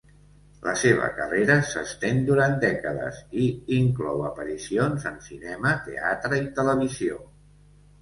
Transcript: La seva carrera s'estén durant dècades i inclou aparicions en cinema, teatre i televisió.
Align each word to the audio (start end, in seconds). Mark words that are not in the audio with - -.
La 0.67 0.71
seva 0.83 1.09
carrera 1.17 1.57
s'estén 1.73 2.23
durant 2.31 2.57
dècades 2.65 3.21
i 3.45 3.51
inclou 3.77 4.27
aparicions 4.33 5.09
en 5.15 5.23
cinema, 5.31 5.79
teatre 5.89 6.45
i 6.45 6.53
televisió. 6.61 7.25